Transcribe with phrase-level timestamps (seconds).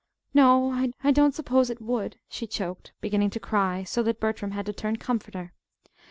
[0.33, 0.71] "No,
[1.03, 4.73] I don't suppose it would," she choked, beginning to cry, so that Bertram had to
[4.73, 5.53] turn comforter.